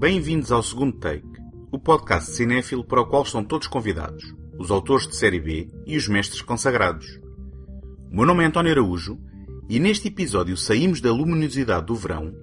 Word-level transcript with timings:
Bem-vindos 0.00 0.50
ao 0.50 0.62
segundo 0.62 0.96
take, 0.96 1.28
o 1.70 1.78
podcast 1.78 2.30
cinéfilo 2.30 2.82
para 2.82 3.02
o 3.02 3.06
qual 3.06 3.22
estão 3.22 3.44
todos 3.44 3.66
convidados, 3.66 4.34
os 4.58 4.70
autores 4.70 5.06
de 5.06 5.14
série 5.14 5.38
B 5.38 5.68
e 5.86 5.94
os 5.94 6.08
mestres 6.08 6.40
consagrados. 6.40 7.20
O 8.10 8.16
meu 8.16 8.24
nome 8.24 8.42
é 8.42 8.46
António 8.46 8.72
Araújo 8.72 9.18
e 9.68 9.78
neste 9.78 10.08
episódio 10.08 10.56
saímos 10.56 11.02
da 11.02 11.12
luminosidade 11.12 11.84
do 11.84 11.94
verão 11.94 12.34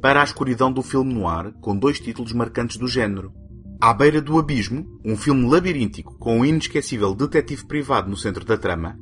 para 0.00 0.22
a 0.22 0.24
escuridão 0.24 0.72
do 0.72 0.80
filme 0.80 1.12
noir 1.12 1.52
com 1.60 1.76
dois 1.76 2.00
títulos 2.00 2.32
marcantes 2.32 2.78
do 2.78 2.88
género. 2.88 3.30
À 3.78 3.92
beira 3.92 4.22
do 4.22 4.38
abismo, 4.38 4.98
um 5.04 5.14
filme 5.14 5.46
labiríntico 5.46 6.16
com 6.16 6.38
um 6.38 6.46
inesquecível 6.46 7.14
detetive 7.14 7.66
privado 7.66 8.08
no 8.08 8.16
centro 8.16 8.42
da 8.42 8.56
trama, 8.56 8.98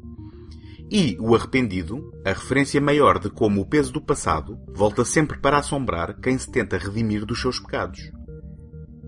e 0.91 1.17
O 1.21 1.37
Arrependido, 1.37 2.13
a 2.25 2.31
referência 2.31 2.81
maior 2.81 3.21
de 3.21 3.31
como 3.31 3.61
o 3.61 3.67
peso 3.67 3.93
do 3.93 4.01
passado 4.01 4.59
volta 4.75 5.05
sempre 5.05 5.39
para 5.39 5.59
assombrar 5.59 6.19
quem 6.21 6.37
se 6.37 6.51
tenta 6.51 6.77
redimir 6.77 7.25
dos 7.25 7.41
seus 7.41 7.61
pecados. 7.61 8.11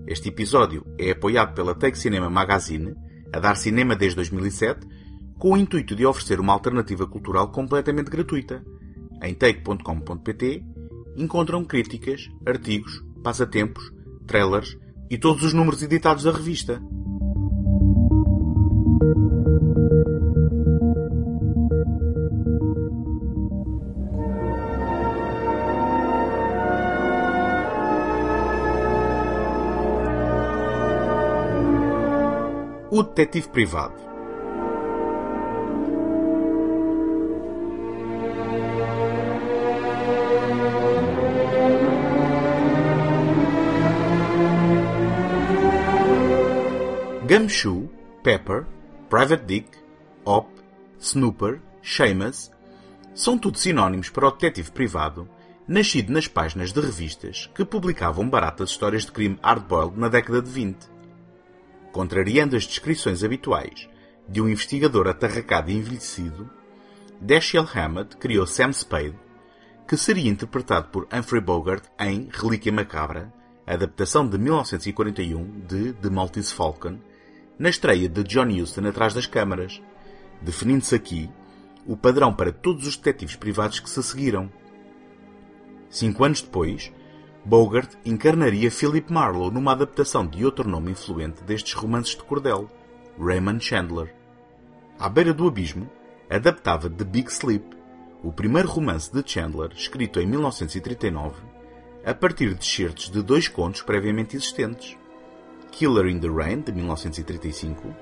Este 0.07 0.29
episódio 0.29 0.85
é 0.97 1.11
apoiado 1.11 1.53
pela 1.53 1.75
Take 1.75 1.97
Cinema 1.97 2.29
Magazine, 2.29 2.95
a 3.33 3.39
dar 3.39 3.55
cinema 3.57 3.97
desde 3.97 4.15
2007, 4.15 4.87
com 5.37 5.51
o 5.51 5.57
intuito 5.57 5.93
de 5.93 6.05
oferecer 6.05 6.39
uma 6.39 6.53
alternativa 6.53 7.05
cultural 7.05 7.51
completamente 7.51 8.09
gratuita. 8.09 8.63
Em 9.21 9.33
take.com.pt 9.33 10.63
encontram 11.17 11.65
críticas, 11.65 12.29
artigos, 12.45 13.03
passatempos, 13.21 13.91
trailers 14.25 14.77
e 15.09 15.17
todos 15.17 15.43
os 15.43 15.53
números 15.53 15.83
editados 15.83 16.23
da 16.23 16.31
revista. 16.31 16.81
O 32.95 33.01
detetive 33.01 33.49
privado. 33.49 33.95
Gumshoe, 47.27 47.89
Pepper, 48.21 48.67
Private 49.09 49.43
Dick, 49.43 49.69
Op, 50.23 50.47
Snooper, 50.99 51.59
Seamus 51.81 52.51
são 53.15 53.39
tudo 53.39 53.57
sinónimos 53.57 54.11
para 54.11 54.27
o 54.27 54.31
detetive 54.31 54.69
privado, 54.69 55.27
nascido 55.67 56.13
nas 56.13 56.27
páginas 56.27 56.71
de 56.71 56.79
revistas 56.79 57.49
que 57.55 57.65
publicavam 57.65 58.29
baratas 58.29 58.69
histórias 58.69 59.03
de 59.03 59.11
crime 59.11 59.39
hardboiled 59.41 59.97
na 59.97 60.09
década 60.09 60.43
de 60.43 60.51
20 60.51 60.92
contrariando 61.93 62.57
as 62.57 62.65
descrições 62.65 63.23
habituais 63.23 63.87
de 64.27 64.41
um 64.41 64.49
investigador 64.49 65.07
atarracado 65.07 65.69
e 65.69 65.75
envelhecido, 65.75 66.49
Dashiell 67.21 67.69
Hammett 67.73 68.17
criou 68.17 68.47
Sam 68.47 68.73
Spade, 68.73 69.15
que 69.87 69.95
seria 69.95 70.29
interpretado 70.29 70.89
por 70.89 71.07
Humphrey 71.13 71.41
Bogart 71.41 71.83
em 71.99 72.27
Relíquia 72.31 72.71
Macabra, 72.71 73.31
adaptação 73.65 74.27
de 74.27 74.37
1941 74.37 75.61
de 75.67 75.93
The 75.93 76.09
Maltese 76.09 76.53
Falcon, 76.53 76.97
na 77.59 77.69
estreia 77.69 78.09
de 78.09 78.23
John 78.23 78.47
Huston 78.47 78.87
atrás 78.87 79.13
das 79.13 79.27
câmaras, 79.27 79.81
definindo-se 80.41 80.95
aqui 80.95 81.29
o 81.85 81.95
padrão 81.95 82.33
para 82.33 82.51
todos 82.51 82.87
os 82.87 82.97
detetives 82.97 83.35
privados 83.35 83.79
que 83.79 83.89
se 83.89 84.01
seguiram. 84.01 84.51
Cinco 85.89 86.23
anos 86.23 86.41
depois, 86.41 86.91
Bogart 87.45 87.97
encarnaria 88.05 88.71
Philip 88.71 89.11
Marlowe 89.11 89.53
numa 89.53 89.73
adaptação 89.73 90.25
de 90.25 90.45
outro 90.45 90.67
nome 90.67 90.91
influente 90.91 91.43
destes 91.43 91.73
romances 91.73 92.15
de 92.15 92.23
cordel, 92.23 92.69
Raymond 93.19 93.61
Chandler. 93.61 94.15
À 94.97 95.09
beira 95.09 95.33
do 95.33 95.45
abismo, 95.45 95.89
adaptava 96.29 96.89
The 96.89 97.03
Big 97.03 97.29
Sleep, 97.29 97.65
o 98.23 98.31
primeiro 98.31 98.69
romance 98.69 99.11
de 99.11 99.21
Chandler, 99.29 99.71
escrito 99.75 100.21
em 100.21 100.25
1939, 100.25 101.35
a 102.05 102.13
partir 102.13 102.53
de 102.53 102.61
excertos 102.61 103.09
de 103.09 103.21
dois 103.21 103.49
contos 103.49 103.81
previamente 103.81 104.37
existentes, 104.37 104.97
Killer 105.69 106.05
in 106.05 106.19
the 106.19 106.29
Rain, 106.29 106.61
de 106.61 106.71
1935, 106.71 107.93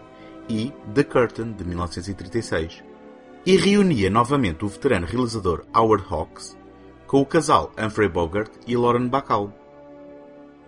e 0.48 0.72
The 0.94 1.04
Curtain, 1.04 1.54
de 1.54 1.64
1936, 1.64 2.84
e 3.44 3.58
reunia 3.58 4.12
novamente 4.12 4.64
o 4.64 4.68
veterano 4.68 5.08
realizador 5.08 5.66
Howard 5.74 6.06
Hawks 6.08 6.61
com 7.12 7.20
o 7.20 7.26
casal 7.26 7.74
Humphrey 7.78 8.08
Bogart 8.08 8.54
e 8.66 8.78
Lauren 8.78 9.10
Bacall. 9.10 9.54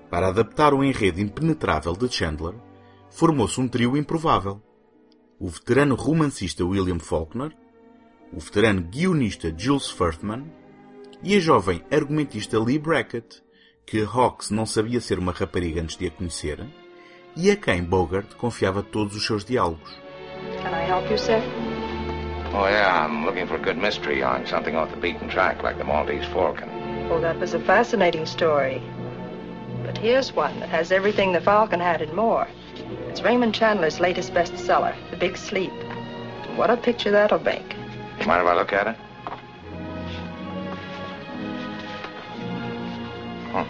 Para 0.10 0.28
adaptar 0.28 0.74
o 0.74 0.84
enredo 0.84 1.22
impenetrável 1.22 1.94
de 1.94 2.14
Chandler, 2.14 2.54
formou-se 3.10 3.62
um 3.62 3.68
trio 3.70 3.96
improvável. 3.96 4.62
O 5.40 5.48
veterano 5.48 5.96
romancista 5.96 6.66
William 6.66 7.00
Faulkner, 7.00 7.56
o 8.34 8.42
veterano 8.42 8.82
guionista 8.82 9.54
Jules 9.58 9.90
Furthman 9.90 10.52
e 11.24 11.34
a 11.34 11.40
jovem 11.40 11.82
argumentista 11.90 12.60
Lee 12.60 12.78
Brackett, 12.78 13.42
que 13.86 14.02
Hawks 14.02 14.50
não 14.50 14.66
sabia 14.66 15.00
ser 15.00 15.20
uma 15.20 15.32
rapariga 15.32 15.82
antes 15.82 15.96
de 15.96 16.08
a 16.08 16.12
conhecer, 16.12 16.60
e 17.38 17.50
a 17.52 17.56
quem 17.56 17.82
Bogart 17.82 18.36
confiava 18.36 18.84
todos 18.84 19.16
os 19.16 19.26
seus 19.26 19.46
diálogos. 19.46 19.98
Can 20.62 20.72
I 20.72 20.90
help 20.90 21.10
you, 21.10 21.18
sir? 21.18 21.42
Oh, 22.56 22.68
yeah, 22.68 23.04
I'm 23.04 23.26
looking 23.26 23.48
for 23.48 23.56
a 23.56 23.60
good 23.60 23.80
mystery 23.80 24.22
on 24.22 24.46
something 24.46 24.76
off 24.76 24.92
the 24.92 24.98
beaten 24.98 25.28
track, 25.28 25.64
like 25.64 25.80
the 25.80 25.84
Maltese 25.84 26.26
Falcon. 26.26 26.70
Oh, 27.10 27.20
that 27.20 27.40
was 27.40 27.56
a 27.56 27.60
fascinating 27.60 28.28
story. 28.28 28.80
But 29.84 29.98
here's 29.98 30.34
one 30.34 30.60
that 30.60 30.70
has 30.70 30.92
everything 30.92 31.34
the 31.34 31.42
Falcon 31.42 31.80
had 31.80 32.04
and 32.04 32.14
more. 32.14 32.48
It's 33.08 33.24
Raymond 33.24 33.56
Chandler's 33.56 34.00
latest 34.00 34.36
bestseller, 34.36 34.96
The 35.10 35.18
Big 35.18 35.36
Sleep. 35.36 35.72
What 36.56 36.70
a 36.70 36.78
picture 36.78 37.10
that'll 37.10 37.40
make. 37.40 37.76
You 38.20 38.28
mind 38.28 38.44
if 38.44 38.48
I 38.48 38.56
look 38.56 38.72
at 38.72 38.86
it? 38.86 38.96
Huh. 43.52 43.66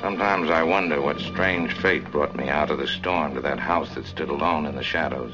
Sometimes 0.00 0.50
I 0.50 0.64
wonder 0.64 1.00
what 1.00 1.20
strange 1.20 1.72
fate 1.74 2.10
brought 2.10 2.34
me 2.34 2.48
out 2.48 2.72
of 2.72 2.78
the 2.78 2.88
storm 2.88 3.36
to 3.36 3.40
that 3.42 3.60
house 3.60 3.94
that 3.94 4.06
stood 4.06 4.30
alone 4.30 4.66
in 4.66 4.74
the 4.74 4.82
shadows. 4.82 5.32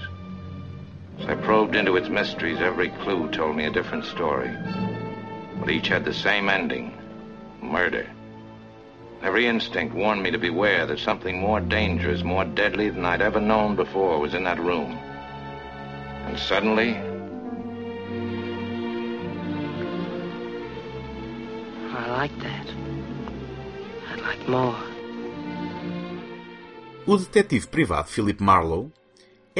As 1.20 1.28
I 1.28 1.34
probed 1.34 1.76
into 1.76 1.96
its 1.96 2.08
mysteries, 2.08 2.60
every 2.60 2.88
clue 2.88 3.30
told 3.30 3.54
me 3.54 3.66
a 3.66 3.70
different 3.70 4.06
story. 4.06 4.56
But 5.58 5.70
each 5.70 5.88
had 5.88 6.04
the 6.04 6.14
same 6.14 6.48
ending 6.48 6.96
murder. 7.60 8.06
Every 9.22 9.46
instinct 9.46 9.94
warned 9.94 10.22
me 10.22 10.30
to 10.30 10.38
beware 10.38 10.86
that 10.86 10.98
something 10.98 11.38
more 11.38 11.60
dangerous, 11.60 12.22
more 12.24 12.46
deadly 12.46 12.88
than 12.88 13.04
I'd 13.04 13.20
ever 13.20 13.38
known 13.38 13.76
before 13.76 14.18
was 14.18 14.32
in 14.32 14.44
that 14.44 14.58
room. 14.58 14.92
And 16.26 16.38
suddenly, 16.38 16.96
I 21.92 22.06
like 22.12 22.38
that. 22.38 22.66
I'd 24.08 24.20
like 24.22 24.48
more. 24.48 24.78
O 27.06 27.18
detetive 27.18 27.70
privado 27.70 28.06
Philip 28.08 28.40
Marlowe 28.40 28.90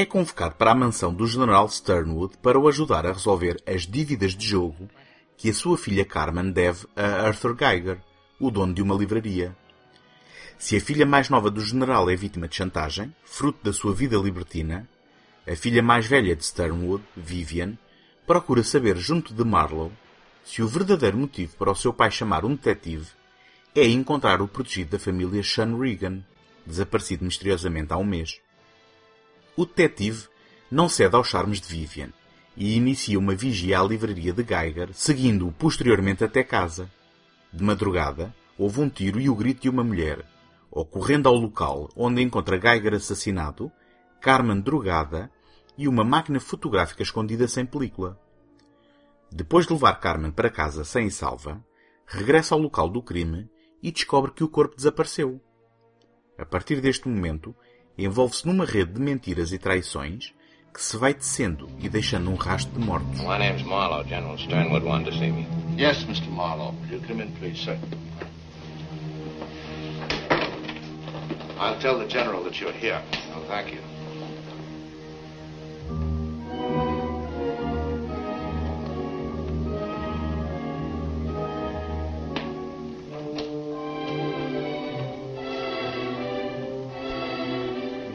é 0.00 0.06
convocado 0.06 0.54
para 0.54 0.70
a 0.70 0.74
mansão 0.74 1.12
do 1.12 1.26
General 1.26 1.68
Sternwood 1.68 2.38
para 2.38 2.58
o 2.58 2.66
ajudar 2.68 3.04
a 3.04 3.12
resolver 3.12 3.62
as 3.66 3.86
dívidas 3.86 4.34
de 4.34 4.46
jogo 4.46 4.88
que 5.36 5.50
a 5.50 5.54
sua 5.54 5.76
filha 5.76 6.06
Carmen 6.06 6.50
deve 6.50 6.86
a 6.96 7.26
Arthur 7.26 7.54
Geiger, 7.54 8.00
o 8.38 8.50
dono 8.50 8.72
de 8.72 8.80
uma 8.80 8.94
livraria. 8.94 9.54
Se 10.58 10.74
a 10.74 10.80
filha 10.80 11.04
mais 11.04 11.28
nova 11.28 11.50
do 11.50 11.60
general 11.60 12.08
é 12.08 12.16
vítima 12.16 12.48
de 12.48 12.56
chantagem, 12.56 13.14
fruto 13.26 13.62
da 13.62 13.74
sua 13.74 13.92
vida 13.94 14.16
libertina, 14.16 14.88
a 15.46 15.54
filha 15.54 15.82
mais 15.82 16.06
velha 16.06 16.34
de 16.34 16.46
Sternwood, 16.46 17.04
Vivian, 17.14 17.76
procura 18.26 18.62
saber 18.62 18.96
junto 18.96 19.34
de 19.34 19.44
Marlowe 19.44 19.92
se 20.42 20.62
o 20.62 20.68
verdadeiro 20.68 21.18
motivo 21.18 21.56
para 21.58 21.72
o 21.72 21.76
seu 21.76 21.92
pai 21.92 22.10
chamar 22.10 22.46
um 22.46 22.54
detetive 22.54 23.08
é 23.74 23.86
encontrar 23.86 24.40
o 24.40 24.48
protegido 24.48 24.92
da 24.92 24.98
família 24.98 25.42
Sean 25.42 25.78
Regan, 25.78 26.24
desaparecido 26.66 27.22
misteriosamente 27.22 27.92
há 27.92 27.98
um 27.98 28.04
mês. 28.04 28.40
O 29.60 29.66
detetive 29.66 30.26
não 30.70 30.88
cede 30.88 31.14
aos 31.14 31.28
charmes 31.28 31.60
de 31.60 31.68
Vivian 31.68 32.08
e 32.56 32.78
inicia 32.78 33.18
uma 33.18 33.34
vigia 33.34 33.78
à 33.78 33.84
livraria 33.84 34.32
de 34.32 34.42
Geiger, 34.42 34.88
seguindo-o 34.94 35.52
posteriormente 35.52 36.24
até 36.24 36.42
casa. 36.42 36.90
De 37.52 37.62
madrugada, 37.62 38.34
houve 38.56 38.80
um 38.80 38.88
tiro 38.88 39.20
e 39.20 39.28
o 39.28 39.34
grito 39.34 39.60
de 39.60 39.68
uma 39.68 39.84
mulher. 39.84 40.24
Ocorrendo 40.70 41.28
ao 41.28 41.34
local 41.34 41.90
onde 41.94 42.22
encontra 42.22 42.58
Geiger 42.58 42.94
assassinado, 42.94 43.70
Carmen 44.18 44.62
drogada 44.62 45.30
e 45.76 45.86
uma 45.86 46.04
máquina 46.04 46.40
fotográfica 46.40 47.02
escondida 47.02 47.46
sem 47.46 47.66
película. 47.66 48.18
Depois 49.30 49.66
de 49.66 49.74
levar 49.74 50.00
Carmen 50.00 50.30
para 50.30 50.48
casa 50.48 50.84
sem 50.84 51.10
salva, 51.10 51.62
regressa 52.06 52.54
ao 52.54 52.62
local 52.62 52.88
do 52.88 53.02
crime 53.02 53.46
e 53.82 53.92
descobre 53.92 54.32
que 54.32 54.42
o 54.42 54.48
corpo 54.48 54.74
desapareceu. 54.74 55.38
A 56.38 56.46
partir 56.46 56.80
deste 56.80 57.06
momento, 57.06 57.54
envolve-se 57.98 58.46
numa 58.46 58.64
rede 58.64 58.92
de 58.94 59.00
mentiras 59.00 59.52
e 59.52 59.58
traições 59.58 60.32
que 60.72 60.80
se 60.82 60.96
vai 60.96 61.12
tecendo 61.12 61.68
e 61.80 61.88
deixando 61.88 62.30
um 62.30 62.36
rastro 62.36 62.78
de 62.78 62.84
mortos. 62.86 63.20
my 63.20 63.38
name's 63.38 63.62
Marlowe. 63.62 64.08
General 64.08 64.38
Sternwood 64.38 64.84
wanted 64.86 65.10
to 65.12 65.18
see 65.18 65.30
me. 65.32 65.46
Yes, 65.76 66.04
Mr. 66.04 66.28
Marlowe. 66.30 66.74
Will 66.82 66.92
you 66.92 67.00
come 67.06 67.20
in, 67.22 67.32
please, 67.32 67.58
sir? 67.58 67.76
I'll 71.58 71.78
tell 71.78 71.98
the 71.98 72.06
general 72.06 72.42
that 72.44 72.58
you're 72.60 72.72
here. 72.72 73.02
Oh, 73.34 73.42
thank 73.48 73.72
you. 73.72 73.80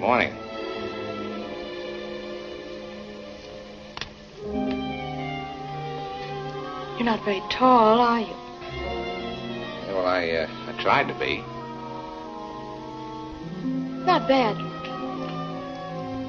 Morning. 0.05 0.35
You're 6.95 7.05
not 7.05 7.25
very 7.25 7.41
tall, 7.49 7.99
are 7.99 8.19
you? 8.19 8.27
Yeah, 9.87 9.93
well, 9.95 10.05
I, 10.05 10.29
uh, 10.29 10.47
I 10.67 10.79
tried 10.79 11.07
to 11.07 11.15
be. 11.15 11.43
Not 14.05 14.27
bad 14.27 14.57
looking. 14.57 14.93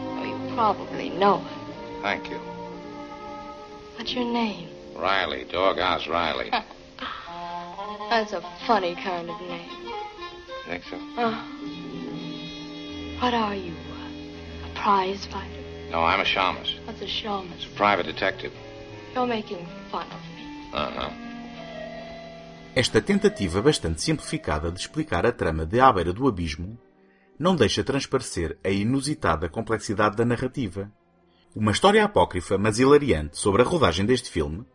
Oh, 0.08 0.24
you 0.24 0.54
probably 0.54 1.10
know 1.10 1.44
it. 1.44 2.00
Thank 2.00 2.30
you. 2.30 2.38
What's 3.98 4.14
your 4.14 4.24
name? 4.24 4.70
Riley, 4.96 5.44
Doghouse 5.52 6.08
Riley. 6.08 6.48
That's 8.08 8.32
a 8.32 8.40
funny 8.66 8.94
kind 8.94 9.28
of 9.28 9.38
name. 9.42 9.68
You 9.84 10.64
Think 10.66 10.84
so? 10.84 10.96
Oh. 11.18 11.75
What 13.20 13.34
are 13.34 13.56
you? 13.56 13.74
A 14.64 14.68
prize 14.78 15.24
fighter? 15.26 15.64
No, 15.90 16.04
I'm 16.04 16.20
a 16.20 16.24
shamus. 16.24 16.78
What's 16.86 17.00
a 17.00 17.06
showman? 17.06 17.52
It's 17.54 17.64
a 17.64 17.74
private 17.74 18.04
detective. 18.04 18.52
You're 19.14 19.26
making 19.26 19.66
fun 19.90 20.06
of 20.12 20.20
me. 20.34 20.70
Uh-huh. 20.74 21.10
Esta 22.74 23.00
tentativa 23.00 23.62
bastante 23.62 24.02
simplificada 24.02 24.70
de 24.70 24.78
explicar 24.78 25.24
a 25.24 25.32
trama 25.32 25.64
de 25.64 25.80
À 25.80 25.90
Beira 25.90 26.12
do 26.12 26.28
Abismo 26.28 26.78
não 27.38 27.56
deixa 27.56 27.82
transparecer 27.82 28.58
a 28.62 28.68
inusitada 28.68 29.48
complexidade 29.48 30.14
da 30.14 30.26
narrativa. 30.26 30.92
Uma 31.54 31.72
história 31.72 32.04
apócrifa, 32.04 32.58
mas 32.58 32.78
hilariante, 32.78 33.38
sobre 33.38 33.62
a 33.62 33.64
rodagem 33.64 34.04
deste 34.04 34.30
filme, 34.30 34.66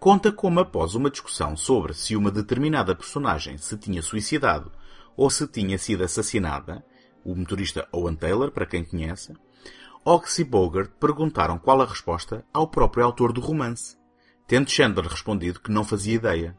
conta 0.00 0.32
como 0.32 0.60
após 0.60 0.94
uma 0.94 1.10
discussão 1.10 1.54
sobre 1.58 1.92
se 1.92 2.16
uma 2.16 2.30
determinada 2.30 2.94
personagem 2.94 3.58
se 3.58 3.76
tinha 3.76 4.00
suicidado 4.00 4.72
ou 5.14 5.28
se 5.28 5.46
tinha 5.46 5.76
sido 5.76 6.04
assassinada, 6.04 6.82
o 7.24 7.34
motorista 7.34 7.88
Owen 7.92 8.14
Taylor, 8.14 8.50
para 8.50 8.66
quem 8.66 8.84
conhece, 8.84 9.34
Ox 10.04 10.40
e 10.40 10.44
Bogart 10.44 10.90
perguntaram 10.98 11.58
qual 11.58 11.80
a 11.80 11.86
resposta 11.86 12.44
ao 12.52 12.66
próprio 12.66 13.04
autor 13.04 13.32
do 13.32 13.40
romance, 13.40 13.96
tendo 14.48 14.70
Chandler 14.70 15.06
respondido 15.06 15.60
que 15.60 15.70
não 15.70 15.84
fazia 15.84 16.14
ideia. 16.14 16.58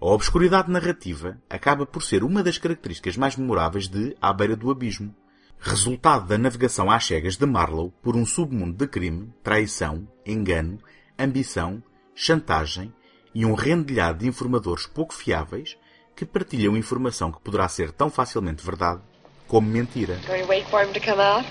A 0.00 0.06
obscuridade 0.06 0.70
narrativa 0.70 1.38
acaba 1.50 1.84
por 1.84 2.02
ser 2.02 2.22
uma 2.22 2.42
das 2.42 2.56
características 2.56 3.16
mais 3.16 3.36
memoráveis 3.36 3.88
de 3.88 4.16
À 4.20 4.32
Beira 4.32 4.54
do 4.54 4.70
Abismo, 4.70 5.14
resultado 5.58 6.26
da 6.26 6.38
navegação 6.38 6.90
às 6.90 7.04
cegas 7.04 7.36
de 7.36 7.44
Marlowe 7.44 7.92
por 8.00 8.16
um 8.16 8.24
submundo 8.24 8.76
de 8.76 8.86
crime, 8.86 9.34
traição, 9.42 10.08
engano, 10.24 10.78
ambição, 11.18 11.82
chantagem 12.14 12.94
e 13.34 13.44
um 13.44 13.54
rendilhado 13.54 14.20
de 14.20 14.28
informadores 14.28 14.86
pouco 14.86 15.12
fiáveis 15.12 15.76
que 16.14 16.24
partilham 16.24 16.76
informação 16.76 17.32
que 17.32 17.40
poderá 17.40 17.68
ser 17.68 17.92
tão 17.92 18.08
facilmente 18.08 18.64
verdade 18.64 19.02
como 19.50 19.68
mentira. 19.68 20.16
Going 20.26 20.42
to 20.42 20.48
wait 20.48 20.66
for 20.68 20.80
him 20.80 20.92
to 20.92 21.00
come 21.00 21.18
out? 21.18 21.44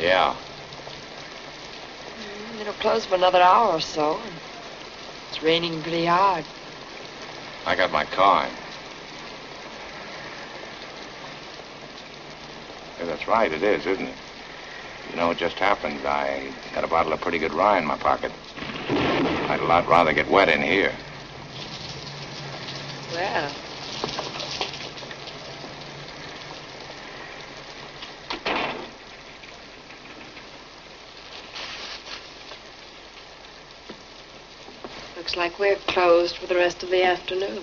Yeah. 0.00 0.34
Mm, 2.18 2.60
it'll 2.60 2.72
close 2.74 3.06
for 3.06 3.14
another 3.14 3.40
hour 3.40 3.72
or 3.72 3.80
so. 3.80 4.20
It's 5.30 5.42
raining 5.42 5.80
pretty 5.82 6.04
hard. 6.04 6.44
I 7.64 7.76
got 7.76 7.92
my 7.92 8.04
car. 8.04 8.48
Yeah, 12.98 13.06
that's 13.06 13.28
right, 13.28 13.52
it 13.52 13.62
is, 13.62 13.86
isn't 13.86 14.06
it? 14.06 14.14
You 15.10 15.16
know, 15.16 15.30
it 15.30 15.38
just 15.38 15.56
happened. 15.56 16.04
I 16.04 16.52
got 16.74 16.82
a 16.82 16.88
bottle 16.88 17.12
of 17.12 17.20
pretty 17.20 17.38
good 17.38 17.54
rye 17.54 17.78
in 17.78 17.86
my 17.86 17.96
pocket. 17.96 18.32
I'd 18.88 19.60
a 19.60 19.64
lot 19.64 19.86
rather 19.86 20.12
get 20.12 20.28
wet 20.28 20.48
in 20.48 20.62
here. 20.62 20.92
Well. 23.14 23.52
Looks 35.26 35.36
like 35.36 35.58
we're 35.60 35.78
closed 35.92 36.36
for 36.36 36.46
the 36.46 36.54
rest 36.54 36.84
of 36.84 36.90
the 36.90 37.02
afternoon. 37.02 37.60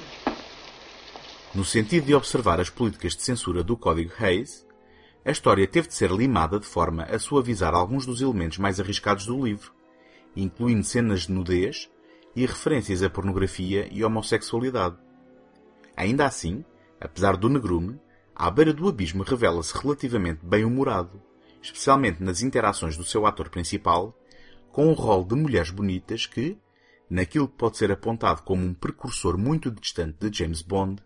No 1.55 1.63
sentido 1.63 2.07
de 2.07 2.13
observar 2.13 2.59
as 2.59 2.69
políticas 2.69 3.15
de 3.15 3.23
censura 3.23 3.63
do 3.63 3.77
Código 3.77 4.11
Hayes, 4.19 4.67
a 5.23 5.31
história 5.31 5.65
teve 5.65 5.87
de 5.87 5.93
ser 5.93 6.11
limada 6.11 6.59
de 6.59 6.65
forma 6.65 7.03
a 7.03 7.17
suavizar 7.17 7.73
alguns 7.73 8.05
dos 8.05 8.19
elementos 8.19 8.57
mais 8.57 8.81
arriscados 8.81 9.25
do 9.25 9.41
livro, 9.41 9.71
incluindo 10.35 10.83
cenas 10.83 11.21
de 11.21 11.31
nudez 11.31 11.89
e 12.35 12.45
referências 12.45 13.01
à 13.01 13.09
pornografia 13.09 13.87
e 13.89 14.03
homossexualidade. 14.03 14.97
Ainda 15.95 16.25
assim, 16.25 16.65
apesar 16.99 17.37
do 17.37 17.47
negrume, 17.47 17.97
À 18.35 18.51
Beira 18.51 18.73
do 18.73 18.89
Abismo 18.89 19.23
revela-se 19.23 19.73
relativamente 19.77 20.45
bem-humorado, 20.45 21.21
especialmente 21.61 22.21
nas 22.21 22.41
interações 22.41 22.97
do 22.97 23.05
seu 23.05 23.25
ator 23.25 23.47
principal, 23.47 24.13
com 24.69 24.87
um 24.87 24.93
rol 24.93 25.23
de 25.23 25.35
mulheres 25.35 25.69
bonitas 25.69 26.25
que, 26.25 26.57
naquilo 27.09 27.47
que 27.47 27.57
pode 27.57 27.77
ser 27.77 27.91
apontado 27.91 28.41
como 28.43 28.65
um 28.65 28.73
precursor 28.73 29.37
muito 29.37 29.69
distante 29.71 30.17
de 30.19 30.37
James 30.37 30.61
Bond, 30.61 31.01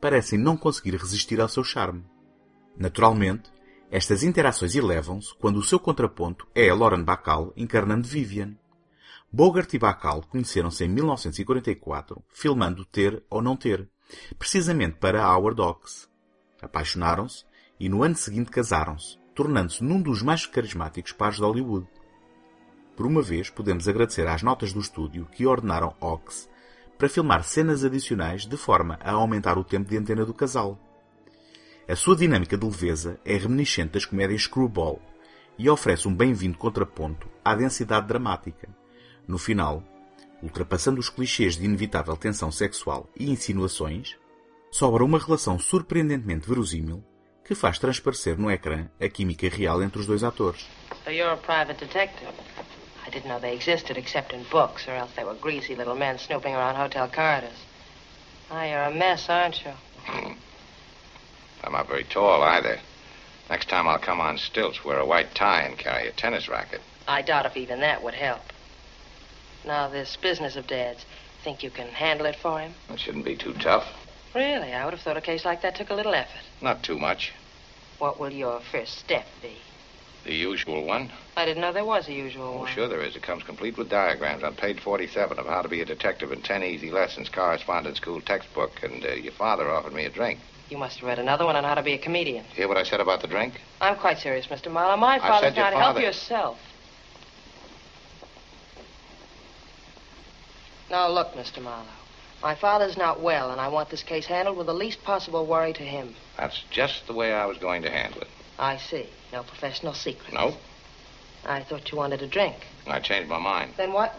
parecem 0.00 0.38
não 0.38 0.56
conseguir 0.56 0.96
resistir 0.96 1.40
ao 1.40 1.48
seu 1.48 1.64
charme. 1.64 2.04
Naturalmente, 2.76 3.50
estas 3.90 4.22
interações 4.22 4.74
elevam-se 4.74 5.34
quando 5.36 5.58
o 5.58 5.62
seu 5.62 5.78
contraponto 5.78 6.46
é 6.54 6.68
a 6.68 6.74
Lauren 6.74 7.04
Bacall 7.04 7.52
encarnando 7.56 8.08
Vivian. 8.08 8.56
Bogart 9.32 9.72
e 9.74 9.78
Bacall 9.78 10.22
conheceram-se 10.22 10.84
em 10.84 10.88
1944, 10.88 12.22
filmando 12.28 12.84
Ter 12.84 13.22
ou 13.30 13.40
Não 13.42 13.56
Ter, 13.56 13.88
precisamente 14.38 14.96
para 14.98 15.26
Howard 15.28 15.60
Hawks. 15.60 16.08
Apaixonaram-se 16.60 17.44
e 17.78 17.88
no 17.88 18.02
ano 18.02 18.16
seguinte 18.16 18.50
casaram-se, 18.50 19.18
tornando-se 19.34 19.84
num 19.84 20.00
dos 20.00 20.22
mais 20.22 20.46
carismáticos 20.46 21.12
pares 21.12 21.36
de 21.36 21.42
Hollywood. 21.42 21.86
Por 22.96 23.06
uma 23.06 23.20
vez, 23.20 23.50
podemos 23.50 23.86
agradecer 23.86 24.26
às 24.26 24.42
notas 24.42 24.72
do 24.72 24.80
estúdio 24.80 25.28
que 25.30 25.46
ordenaram 25.46 25.94
Hawks 26.00 26.48
para 26.96 27.10
filmar 27.10 27.44
cenas 27.44 27.84
adicionais 27.84 28.46
de 28.46 28.56
forma 28.56 28.98
a 29.02 29.12
aumentar 29.12 29.58
o 29.58 29.64
tempo 29.64 29.90
de 29.90 29.98
antena 29.98 30.24
do 30.24 30.32
casal. 30.32 30.78
A 31.86 31.94
sua 31.94 32.16
dinâmica 32.16 32.56
de 32.56 32.64
leveza 32.64 33.20
é 33.22 33.36
reminiscente 33.36 33.92
das 33.92 34.06
comédias 34.06 34.44
Screwball 34.44 35.00
e 35.58 35.68
oferece 35.68 36.08
um 36.08 36.14
bem-vindo 36.14 36.56
contraponto 36.56 37.28
à 37.44 37.54
densidade 37.54 38.06
dramática. 38.08 38.66
No 39.28 39.36
final, 39.36 39.82
ultrapassando 40.42 40.98
os 40.98 41.10
clichês 41.10 41.54
de 41.54 41.66
inevitável 41.66 42.16
tensão 42.16 42.50
sexual 42.50 43.10
e 43.14 43.30
insinuações, 43.30 44.16
sobra 44.70 45.04
uma 45.04 45.18
relação 45.18 45.58
surpreendentemente 45.58 46.48
verosímil 46.48 47.04
que 47.44 47.54
faz 47.54 47.78
transparecer 47.78 48.38
no 48.38 48.50
ecrã 48.50 48.88
a 48.98 49.06
química 49.06 49.48
real 49.48 49.82
entre 49.82 50.00
os 50.00 50.06
dois 50.06 50.24
atores. 50.24 50.66
So 51.04 51.10
you're 53.12 53.20
a 53.20 53.22
private 53.22 53.28
detective. 53.28 53.28
I 53.28 53.28
didn't 53.28 53.28
know 53.28 53.38
they 53.38 53.54
existed 53.54 53.96
except 53.96 54.32
in 54.32 54.44
books, 54.50 54.88
or 54.88 54.92
else 54.92 55.12
they 55.16 55.24
were 55.24 55.34
greasy 55.34 55.74
little 55.74 55.96
men 55.96 56.18
snooping 56.18 56.54
around 56.54 56.76
hotel 56.76 57.08
corridors. 57.08 57.58
Ah, 58.50 58.64
you're 58.64 58.82
a 58.82 58.94
mess, 58.94 59.28
aren't 59.28 59.64
you? 59.64 59.72
I'm 61.64 61.72
not 61.72 61.88
very 61.88 62.04
tall 62.04 62.42
either. 62.42 62.78
Next 63.50 63.68
time 63.68 63.88
I'll 63.88 63.98
come 63.98 64.20
on 64.20 64.38
stilts, 64.38 64.84
wear 64.84 64.98
a 64.98 65.06
white 65.06 65.34
tie, 65.34 65.62
and 65.62 65.78
carry 65.78 66.08
a 66.08 66.12
tennis 66.12 66.48
racket. 66.48 66.80
I 67.08 67.22
doubt 67.22 67.46
if 67.46 67.56
even 67.56 67.80
that 67.80 68.02
would 68.02 68.14
help. 68.14 68.42
Now, 69.64 69.88
this 69.88 70.16
business 70.16 70.56
of 70.56 70.66
Dad's, 70.66 71.04
think 71.42 71.62
you 71.62 71.70
can 71.70 71.88
handle 71.88 72.26
it 72.26 72.36
for 72.36 72.60
him? 72.60 72.74
It 72.90 72.98
shouldn't 72.98 73.24
be 73.24 73.36
too 73.36 73.54
tough. 73.54 73.86
Really? 74.34 74.72
I 74.72 74.84
would 74.84 74.94
have 74.94 75.00
thought 75.02 75.16
a 75.16 75.20
case 75.20 75.44
like 75.44 75.62
that 75.62 75.76
took 75.76 75.90
a 75.90 75.94
little 75.94 76.14
effort. 76.14 76.42
Not 76.60 76.82
too 76.82 76.98
much. 76.98 77.32
What 77.98 78.18
will 78.18 78.32
your 78.32 78.60
first 78.60 78.98
step 78.98 79.26
be? 79.40 79.56
The 80.26 80.34
usual 80.34 80.84
one. 80.84 81.12
I 81.36 81.44
didn't 81.44 81.60
know 81.60 81.72
there 81.72 81.84
was 81.84 82.08
a 82.08 82.12
usual 82.12 82.54
Oh, 82.56 82.58
one. 82.62 82.72
sure 82.72 82.88
there 82.88 83.00
is. 83.00 83.14
It 83.14 83.22
comes 83.22 83.44
complete 83.44 83.78
with 83.78 83.88
diagrams 83.88 84.42
on 84.42 84.56
page 84.56 84.80
47 84.80 85.38
of 85.38 85.46
how 85.46 85.62
to 85.62 85.68
be 85.68 85.80
a 85.80 85.84
detective 85.84 86.32
in 86.32 86.42
10 86.42 86.64
easy 86.64 86.90
lessons, 86.90 87.28
correspondence 87.28 87.98
school 87.98 88.20
textbook, 88.20 88.82
and 88.82 89.04
uh, 89.04 89.12
your 89.12 89.32
father 89.32 89.70
offered 89.70 89.92
me 89.92 90.04
a 90.04 90.10
drink. 90.10 90.40
You 90.68 90.78
must 90.78 90.98
have 90.98 91.06
read 91.06 91.20
another 91.20 91.44
one 91.44 91.54
on 91.54 91.62
how 91.62 91.74
to 91.76 91.82
be 91.84 91.92
a 91.92 91.98
comedian. 91.98 92.44
Hear 92.46 92.66
what 92.66 92.76
I 92.76 92.82
said 92.82 92.98
about 93.00 93.22
the 93.22 93.28
drink? 93.28 93.60
I'm 93.80 93.94
quite 93.94 94.18
serious, 94.18 94.48
Mr. 94.48 94.68
Marlowe. 94.68 94.96
My 94.96 95.20
father's 95.20 95.54
not 95.54 95.72
help 95.72 96.00
yourself. 96.00 96.58
Now, 100.90 101.08
look, 101.08 101.34
Mr. 101.34 101.62
Marlowe. 101.62 101.86
My 102.42 102.56
father's 102.56 102.96
not 102.96 103.20
well, 103.20 103.52
and 103.52 103.60
I 103.60 103.68
want 103.68 103.90
this 103.90 104.02
case 104.02 104.26
handled 104.26 104.56
with 104.56 104.66
the 104.66 104.74
least 104.74 105.04
possible 105.04 105.46
worry 105.46 105.72
to 105.74 105.82
him. 105.84 106.16
That's 106.36 106.64
just 106.72 107.06
the 107.06 107.14
way 107.14 107.32
I 107.32 107.46
was 107.46 107.58
going 107.58 107.82
to 107.82 107.90
handle 107.90 108.22
it. 108.22 108.28
I 108.58 108.78
see. 108.78 109.06
No 109.32 109.42
professional 109.44 109.94
secrets. 109.94 110.32
No, 110.32 110.56
I 111.44 111.62
thought 111.62 111.90
you 111.90 111.98
wanted 111.98 112.22
a 112.22 112.26
drink. 112.26 112.56
I 112.86 113.00
changed 113.00 113.28
my 113.28 113.38
mind. 113.38 113.74
Then 113.76 113.92
what? 113.92 114.14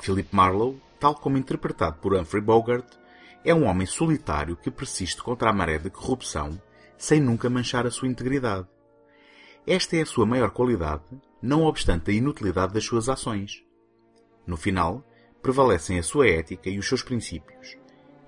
Philip 0.00 0.28
Marlowe, 0.32 0.80
tal 1.00 1.14
como 1.14 1.36
interpretado 1.36 1.98
por 2.00 2.14
Humphrey 2.14 2.42
Bogart, 2.42 2.86
é 3.44 3.54
um 3.54 3.64
homem 3.64 3.86
solitário 3.86 4.56
que 4.56 4.70
persiste 4.70 5.22
contra 5.22 5.50
a 5.50 5.52
maré 5.52 5.78
de 5.78 5.90
corrupção, 5.90 6.60
sem 6.96 7.20
nunca 7.20 7.50
manchar 7.50 7.86
a 7.86 7.90
sua 7.90 8.08
integridade. 8.08 8.66
Esta 9.66 9.96
é 9.96 10.02
a 10.02 10.06
sua 10.06 10.26
maior 10.26 10.50
qualidade, 10.50 11.04
não 11.42 11.64
obstante 11.64 12.10
a 12.10 12.14
inutilidade 12.14 12.72
das 12.72 12.84
suas 12.84 13.08
ações. 13.08 13.62
No 14.46 14.56
final, 14.56 15.04
prevalecem 15.42 15.98
a 15.98 16.02
sua 16.02 16.28
ética 16.28 16.70
e 16.70 16.78
os 16.78 16.88
seus 16.88 17.02
princípios, 17.02 17.76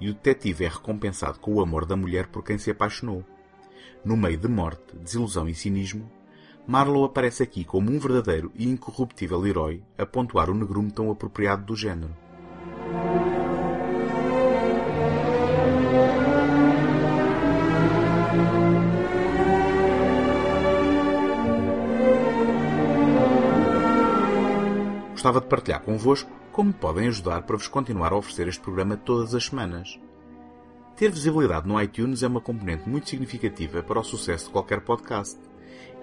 e 0.01 0.11
o 0.11 0.15
detetive 0.15 0.65
é 0.65 0.69
recompensado 0.69 1.39
com 1.39 1.55
o 1.55 1.61
amor 1.61 1.87
da 1.87 1.97
mulher 1.97 2.29
por 2.29 2.45
quem 2.45 2.59
se 2.59 2.71
apaixonou. 2.71 3.25
No 4.05 4.17
meio 4.17 4.39
de 4.39 4.49
morte, 4.49 4.97
desilusão 4.97 5.49
e 5.49 5.55
cinismo, 5.55 6.11
Marlowe 6.67 7.07
aparece 7.07 7.43
aqui 7.43 7.65
como 7.65 7.91
um 7.91 7.99
verdadeiro 7.99 8.53
e 8.55 8.69
incorruptível 8.69 9.45
herói 9.47 9.83
a 9.99 10.07
pontuar 10.07 10.49
o 10.51 10.55
negrume 10.55 10.91
tão 10.91 11.11
apropriado 11.11 11.65
do 11.65 11.77
género. 11.77 12.15
Gostava 25.11 25.41
de 25.41 25.49
partilhar 25.49 25.83
convosco 25.83 26.31
como 26.53 26.73
podem 26.73 27.09
ajudar 27.09 27.43
para 27.43 27.57
vos 27.57 27.69
continuar 27.69 28.13
a 28.13 28.17
oferecer 28.17 28.49
este 28.49 28.61
programa 28.61 28.97
todas 28.97 29.35
as 29.35 29.45
semanas. 29.45 29.99
Ter 31.01 31.11
visibilidade 31.11 31.67
no 31.67 31.81
iTunes 31.81 32.23
é 32.23 32.27
uma 32.27 32.43
componente 32.43 32.87
muito 32.87 33.09
significativa 33.09 33.83
para 33.83 34.01
o 34.01 34.05
sucesso 34.05 34.45
de 34.45 34.51
qualquer 34.51 34.83
podcast. 34.83 35.41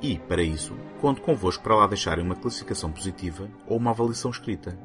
E, 0.01 0.17
para 0.17 0.41
isso, 0.41 0.73
conto 0.99 1.21
convosco 1.21 1.63
para 1.63 1.75
lá 1.75 1.85
deixarem 1.85 2.25
uma 2.25 2.35
classificação 2.35 2.91
positiva 2.91 3.47
ou 3.67 3.77
uma 3.77 3.91
avaliação 3.91 4.31
escrita. 4.31 4.75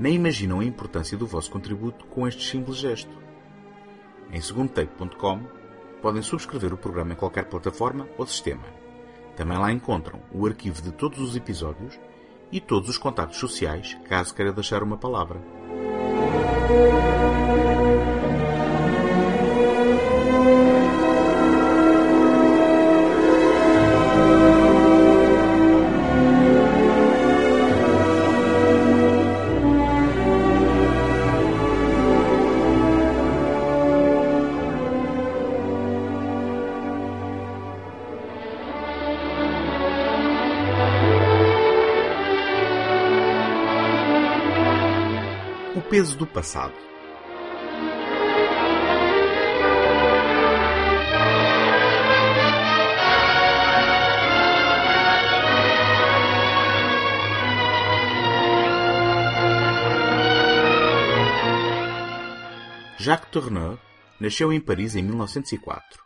Nem 0.00 0.14
imaginam 0.14 0.60
a 0.60 0.64
importância 0.64 1.14
do 1.14 1.26
vosso 1.26 1.50
contributo 1.50 2.06
com 2.06 2.26
este 2.26 2.42
simples 2.42 2.78
gesto. 2.78 3.18
Em 4.32 4.40
segundotake.com 4.40 5.42
podem 6.00 6.22
subscrever 6.22 6.72
o 6.72 6.78
programa 6.78 7.12
em 7.12 7.16
qualquer 7.16 7.50
plataforma 7.50 8.08
ou 8.16 8.26
sistema. 8.26 8.64
Também 9.36 9.58
lá 9.58 9.70
encontram 9.70 10.22
o 10.32 10.46
arquivo 10.46 10.80
de 10.80 10.90
todos 10.90 11.18
os 11.18 11.36
episódios 11.36 12.00
e 12.50 12.62
todos 12.62 12.88
os 12.88 12.96
contatos 12.96 13.36
sociais, 13.36 13.94
caso 14.08 14.34
queira 14.34 14.54
deixar 14.54 14.82
uma 14.82 14.96
palavra. 14.96 15.38
Peso 45.90 46.18
do 46.18 46.26
passado. 46.26 46.74
Jacques 62.98 63.30
Tourneur 63.30 63.78
nasceu 64.20 64.52
em 64.52 64.60
Paris 64.60 64.94
em 64.94 65.02
1904. 65.02 66.02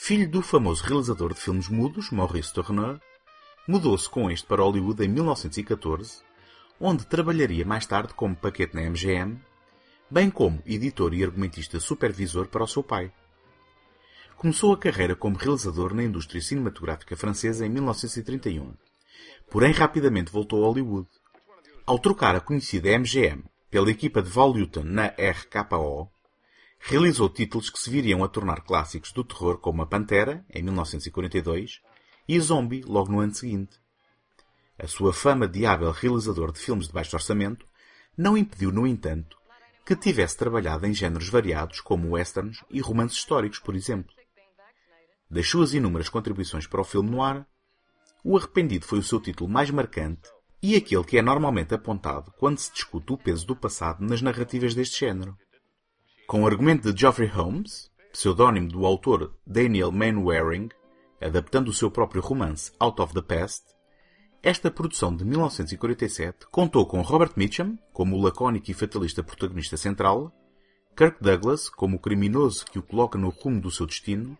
Filho 0.00 0.30
do 0.30 0.40
famoso 0.40 0.82
realizador 0.84 1.34
de 1.34 1.40
filmes 1.40 1.68
mudos, 1.68 2.10
Maurice 2.10 2.54
Tourneur, 2.54 2.98
mudou-se 3.68 4.08
com 4.08 4.30
este 4.30 4.46
para 4.46 4.62
Hollywood 4.62 5.04
em 5.04 5.08
1914 5.08 6.29
onde 6.80 7.06
trabalharia 7.06 7.64
mais 7.64 7.84
tarde 7.84 8.14
como 8.14 8.34
paquete 8.34 8.74
na 8.74 8.80
MGM, 8.88 9.38
bem 10.10 10.30
como 10.30 10.62
editor 10.64 11.12
e 11.12 11.22
argumentista 11.22 11.78
supervisor 11.78 12.48
para 12.48 12.64
o 12.64 12.66
seu 12.66 12.82
pai. 12.82 13.12
Começou 14.34 14.72
a 14.72 14.78
carreira 14.78 15.14
como 15.14 15.36
realizador 15.36 15.92
na 15.92 16.02
indústria 16.02 16.40
cinematográfica 16.40 17.14
francesa 17.14 17.66
em 17.66 17.68
1931, 17.68 18.72
porém 19.50 19.72
rapidamente 19.72 20.32
voltou 20.32 20.64
a 20.64 20.68
Hollywood. 20.68 21.06
Ao 21.84 21.98
trocar 21.98 22.34
a 22.34 22.40
conhecida 22.40 22.98
MGM 22.98 23.44
pela 23.70 23.90
equipa 23.90 24.22
de 24.22 24.30
Val 24.30 24.54
Newton 24.54 24.84
na 24.84 25.08
RKO, 25.08 26.10
realizou 26.78 27.28
títulos 27.28 27.68
que 27.68 27.78
se 27.78 27.90
viriam 27.90 28.24
a 28.24 28.28
tornar 28.28 28.62
clássicos 28.62 29.12
do 29.12 29.22
terror 29.22 29.58
como 29.58 29.82
A 29.82 29.86
Pantera, 29.86 30.44
em 30.48 30.62
1942, 30.62 31.82
e 32.26 32.40
Zombie, 32.40 32.82
logo 32.86 33.12
no 33.12 33.20
ano 33.20 33.34
seguinte. 33.34 33.79
A 34.82 34.86
sua 34.86 35.12
fama 35.12 35.46
de 35.46 35.66
hábil 35.66 35.90
realizador 35.90 36.52
de 36.52 36.58
filmes 36.58 36.86
de 36.86 36.92
baixo 36.94 37.14
orçamento 37.14 37.66
não 38.16 38.36
impediu, 38.36 38.72
no 38.72 38.86
entanto, 38.86 39.36
que 39.84 39.94
tivesse 39.94 40.38
trabalhado 40.38 40.86
em 40.86 40.94
géneros 40.94 41.28
variados 41.28 41.82
como 41.82 42.12
westerns 42.12 42.64
e 42.70 42.80
romances 42.80 43.18
históricos, 43.18 43.58
por 43.58 43.76
exemplo. 43.76 44.10
Das 45.30 45.46
suas 45.46 45.74
inúmeras 45.74 46.08
contribuições 46.08 46.66
para 46.66 46.80
o 46.80 46.84
filme 46.84 47.10
noir, 47.10 47.44
O 48.24 48.38
Arrependido 48.38 48.86
foi 48.86 48.98
o 48.98 49.02
seu 49.02 49.20
título 49.20 49.50
mais 49.50 49.70
marcante 49.70 50.30
e 50.62 50.76
aquele 50.76 51.04
que 51.04 51.18
é 51.18 51.22
normalmente 51.22 51.74
apontado 51.74 52.32
quando 52.38 52.58
se 52.58 52.72
discute 52.72 53.12
o 53.12 53.18
peso 53.18 53.46
do 53.46 53.56
passado 53.56 54.02
nas 54.02 54.22
narrativas 54.22 54.74
deste 54.74 55.00
género. 55.00 55.36
Com 56.26 56.42
o 56.42 56.46
argumento 56.46 56.90
de 56.92 57.00
Geoffrey 57.00 57.28
Holmes, 57.28 57.90
pseudónimo 58.12 58.68
do 58.68 58.86
autor 58.86 59.34
Daniel 59.46 59.92
Mainwaring, 59.92 60.70
adaptando 61.20 61.68
o 61.68 61.74
seu 61.74 61.90
próprio 61.90 62.22
romance 62.22 62.72
Out 62.78 63.00
of 63.00 63.14
the 63.14 63.22
Past, 63.22 63.64
esta 64.42 64.70
produção 64.70 65.14
de 65.14 65.22
1947 65.22 66.46
contou 66.50 66.86
com 66.86 67.02
Robert 67.02 67.32
Mitchum 67.36 67.76
como 67.92 68.16
o 68.16 68.22
lacónico 68.22 68.70
e 68.70 68.74
fatalista 68.74 69.22
protagonista 69.22 69.76
central, 69.76 70.32
Kirk 70.96 71.18
Douglas 71.20 71.68
como 71.68 71.96
o 71.96 72.00
criminoso 72.00 72.64
que 72.64 72.78
o 72.78 72.82
coloca 72.82 73.18
no 73.18 73.28
rumo 73.28 73.60
do 73.60 73.70
seu 73.70 73.86
destino 73.86 74.38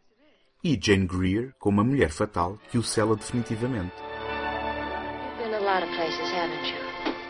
e 0.64 0.78
Jane 0.80 1.07
Greer 1.07 1.54
como 1.59 1.83
a 1.83 1.85
mulher 1.85 2.11
fatal 2.11 2.59
que 2.71 2.78
o 2.78 2.83
sela 2.83 3.14
definitivamente. 3.14 3.95
A 5.38 5.87
places? 5.95 6.33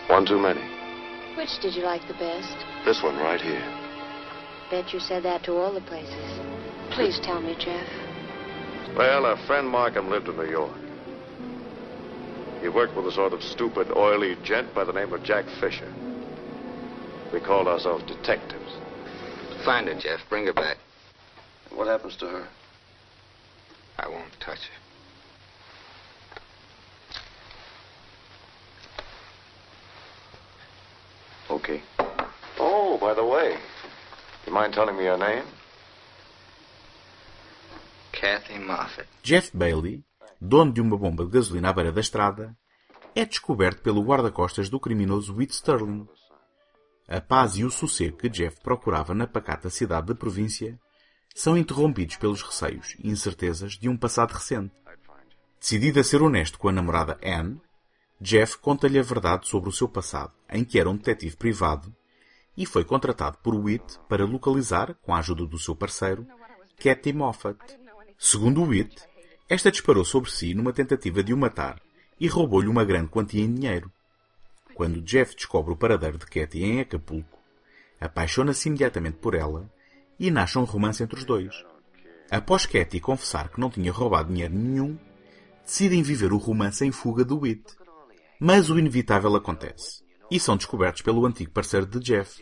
One 0.08 0.24
too 0.24 0.38
many. 0.38 0.60
Which 1.36 1.60
did 1.60 1.74
you 1.74 1.84
like 1.84 2.06
the 2.06 2.14
best? 2.14 2.56
This 2.84 3.02
one 3.02 3.16
right 3.18 3.40
here. 3.40 3.62
Bet 4.70 4.92
you 4.92 5.00
said 5.00 5.24
that 5.24 5.42
to 5.44 5.52
all 5.52 5.72
the 5.72 5.80
places. 5.82 6.40
Please 6.90 7.20
tell 7.20 7.40
me, 7.40 7.56
Jeff. 7.56 7.88
Well, 8.96 9.26
our 9.26 9.36
friend 9.46 9.68
Markham 9.68 10.08
lived 10.08 10.28
in 10.28 10.36
New 10.36 10.50
York. 10.50 10.89
He 12.60 12.68
worked 12.68 12.96
with 12.96 13.06
a 13.06 13.12
sort 13.12 13.32
of 13.32 13.42
stupid, 13.42 13.90
oily 13.96 14.36
gent 14.44 14.74
by 14.74 14.84
the 14.84 14.92
name 14.92 15.12
of 15.12 15.22
Jack 15.22 15.46
Fisher. 15.60 15.90
We 17.32 17.40
called 17.40 17.68
ourselves 17.68 18.04
detectives. 18.04 18.72
Find 19.64 19.88
her, 19.88 19.94
Jeff. 19.94 20.20
Bring 20.28 20.46
her 20.46 20.52
back. 20.52 20.78
What 21.70 21.86
happens 21.86 22.16
to 22.16 22.26
her? 22.26 22.48
I 23.98 24.08
won't 24.08 24.38
touch 24.40 24.58
her. 24.58 24.80
Okay. 31.54 31.82
Oh, 32.58 32.98
by 33.00 33.14
the 33.14 33.24
way, 33.24 33.56
you 34.46 34.52
mind 34.52 34.72
telling 34.72 34.96
me 34.96 35.04
your 35.04 35.18
name? 35.18 35.44
Kathy 38.12 38.58
Moffat. 38.58 39.06
Jeff 39.22 39.50
Bailey, 39.56 40.02
dono 40.40 40.72
de 40.72 40.80
uma 40.80 40.96
bomba 40.96 41.24
de 41.24 41.30
gasolina 41.30 41.68
à 41.68 41.72
beira 41.72 41.92
da 41.92 42.00
estrada, 42.00 42.56
é 43.14 43.24
descoberto 43.24 43.82
pelo 43.82 44.02
guarda-costas 44.02 44.68
do 44.68 44.80
criminoso 44.80 45.34
Whit 45.34 45.52
Sterling. 45.52 46.08
A 47.08 47.20
paz 47.20 47.56
e 47.56 47.64
o 47.64 47.70
sossego 47.70 48.16
que 48.16 48.28
Jeff 48.28 48.60
procurava 48.62 49.12
na 49.12 49.26
pacata 49.26 49.68
cidade 49.68 50.06
da 50.06 50.14
província 50.14 50.78
são 51.34 51.58
interrompidos 51.58 52.16
pelos 52.16 52.42
receios 52.42 52.96
e 52.98 53.10
incertezas 53.10 53.72
de 53.72 53.88
um 53.88 53.96
passado 53.96 54.32
recente. 54.32 54.72
Decidido 55.58 56.00
a 56.00 56.04
ser 56.04 56.22
honesto 56.22 56.58
com 56.58 56.68
a 56.68 56.72
namorada 56.72 57.18
Anne, 57.22 57.60
Jeff 58.20 58.58
conta-lhe 58.58 58.98
a 58.98 59.02
verdade 59.02 59.48
sobre 59.48 59.68
o 59.68 59.72
seu 59.72 59.88
passado, 59.88 60.32
em 60.48 60.64
que 60.64 60.78
era 60.78 60.88
um 60.88 60.96
detetive 60.96 61.36
privado, 61.36 61.94
e 62.56 62.64
foi 62.66 62.84
contratado 62.84 63.38
por 63.42 63.54
Whit 63.54 63.98
para 64.08 64.24
localizar, 64.24 64.94
com 65.02 65.14
a 65.14 65.18
ajuda 65.18 65.46
do 65.46 65.58
seu 65.58 65.74
parceiro, 65.74 66.26
Kathy 66.78 67.12
Moffat. 67.12 67.58
Segundo 68.18 68.62
Whit, 68.62 68.94
esta 69.50 69.72
disparou 69.72 70.04
sobre 70.04 70.30
si 70.30 70.54
numa 70.54 70.72
tentativa 70.72 71.24
de 71.24 71.34
o 71.34 71.36
matar 71.36 71.82
e 72.20 72.28
roubou-lhe 72.28 72.68
uma 72.68 72.84
grande 72.84 73.08
quantia 73.08 73.42
em 73.42 73.52
dinheiro. 73.52 73.90
Quando 74.74 75.02
Jeff 75.02 75.34
descobre 75.34 75.72
o 75.72 75.76
paradeiro 75.76 76.18
de 76.18 76.24
Kathy 76.24 76.62
em 76.62 76.80
Acapulco, 76.80 77.36
apaixona-se 78.00 78.68
imediatamente 78.68 79.18
por 79.18 79.34
ela 79.34 79.68
e 80.20 80.30
nasce 80.30 80.56
um 80.56 80.62
romance 80.62 81.02
entre 81.02 81.18
os 81.18 81.24
dois. 81.24 81.64
Após 82.30 82.64
Kathy 82.64 83.00
confessar 83.00 83.48
que 83.48 83.58
não 83.58 83.68
tinha 83.68 83.90
roubado 83.90 84.32
dinheiro 84.32 84.54
nenhum, 84.54 84.96
decidem 85.64 86.00
viver 86.00 86.32
o 86.32 86.38
romance 86.38 86.84
em 86.84 86.92
fuga 86.92 87.24
do 87.24 87.40
Whit. 87.40 87.74
Mas 88.38 88.70
o 88.70 88.78
inevitável 88.78 89.34
acontece, 89.34 90.04
e 90.30 90.38
são 90.38 90.56
descobertos 90.56 91.02
pelo 91.02 91.26
antigo 91.26 91.50
parceiro 91.50 91.86
de 91.86 91.98
Jeff. 91.98 92.40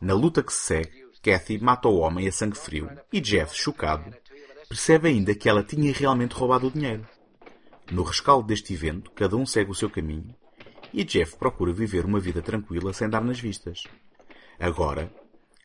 Na 0.00 0.12
luta 0.12 0.42
que 0.42 0.52
se 0.52 0.60
segue, 0.60 1.08
Kathy 1.22 1.58
mata 1.58 1.86
o 1.86 1.98
homem 1.98 2.26
a 2.26 2.32
sangue 2.32 2.58
frio 2.58 2.90
e 3.12 3.20
Jeff, 3.20 3.54
chocado, 3.54 4.12
percebe 4.70 5.08
ainda 5.08 5.34
que 5.34 5.48
ela 5.48 5.64
tinha 5.64 5.92
realmente 5.92 6.32
roubado 6.32 6.68
o 6.68 6.70
dinheiro. 6.70 7.04
No 7.90 8.04
rescaldo 8.04 8.46
deste 8.46 8.72
evento, 8.72 9.10
cada 9.10 9.36
um 9.36 9.44
segue 9.44 9.72
o 9.72 9.74
seu 9.74 9.90
caminho 9.90 10.32
e 10.94 11.02
Jeff 11.02 11.36
procura 11.36 11.72
viver 11.72 12.04
uma 12.04 12.20
vida 12.20 12.40
tranquila 12.40 12.92
sem 12.92 13.10
dar 13.10 13.20
nas 13.20 13.40
vistas. 13.40 13.82
Agora, 14.60 15.12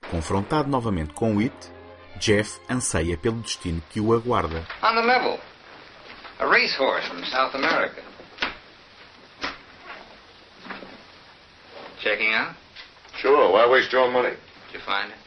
confrontado 0.09 0.69
novamente 0.69 1.13
com 1.13 1.39
It, 1.39 1.55
Jeff 2.17 2.59
anseia 2.67 3.15
pelo 3.15 3.41
destino 3.41 3.79
que 3.91 4.01
o 4.01 4.11
aguarda. 4.11 4.67
On 4.81 4.95
the 4.95 5.01
level. 5.01 5.39
A 6.39 6.45
racehorse 6.45 7.07
from 7.07 7.23
South 7.25 7.53
America. 7.53 8.01
Checking 11.99 12.33
out? 12.33 12.55
Sure, 13.21 13.51
why 13.51 13.69
waste 13.69 13.95
your 13.95 14.11
money? 14.11 14.31
Did 14.71 14.73
you 14.73 14.79
find 14.79 15.11
it? 15.11 15.19